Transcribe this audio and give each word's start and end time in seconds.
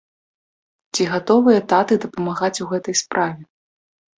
Ці 0.95 1.03
гатовыя 1.11 1.59
таты 1.73 1.93
дапамагаць 2.07 2.61
у 2.67 2.71
гэтай 2.73 2.95
справе? 3.03 3.41